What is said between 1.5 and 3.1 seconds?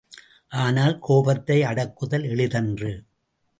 அடக்குதல் எளிதன்று!